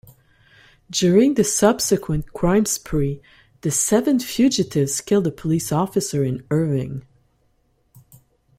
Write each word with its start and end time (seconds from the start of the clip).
During 0.89 1.35
the 1.35 1.43
subsequent 1.43 2.33
crime 2.33 2.65
spree, 2.65 3.21
the 3.61 3.69
seven 3.69 4.17
fugitives 4.17 4.99
killed 4.99 5.27
a 5.27 5.31
police 5.31 5.71
officer 5.71 6.23
in 6.23 6.43
Irving. 6.49 7.05